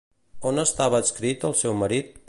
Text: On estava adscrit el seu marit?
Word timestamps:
On 0.51 0.61
estava 0.63 1.03
adscrit 1.03 1.47
el 1.51 1.57
seu 1.63 1.77
marit? 1.85 2.15